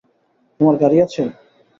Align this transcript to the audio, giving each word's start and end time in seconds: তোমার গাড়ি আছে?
তোমার 0.59 0.75
গাড়ি 0.81 0.97
আছে? 1.05 1.21